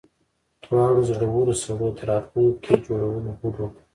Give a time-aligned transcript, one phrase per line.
[0.63, 3.81] دواړو زړورو سړو د راتلونکي جوړولو هوډ وکړ